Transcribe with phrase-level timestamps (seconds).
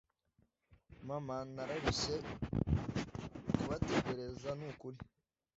[1.07, 2.15] mama nararushye
[3.57, 4.97] kubategereza nukuri